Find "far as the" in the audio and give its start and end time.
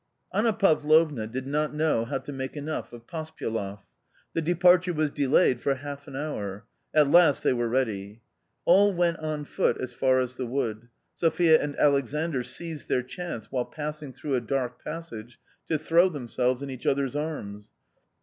9.93-10.47